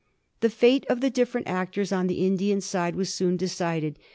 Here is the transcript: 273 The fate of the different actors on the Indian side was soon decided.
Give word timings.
273 0.41 0.41
The 0.41 0.59
fate 0.81 0.91
of 0.91 0.99
the 0.99 1.09
different 1.11 1.47
actors 1.47 1.91
on 1.91 2.07
the 2.07 2.25
Indian 2.25 2.59
side 2.59 2.95
was 2.95 3.13
soon 3.13 3.37
decided. 3.37 3.99